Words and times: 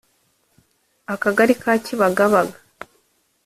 Akagari 1.13 1.53
ka 1.61 1.71
Kibagabaga 1.83 2.55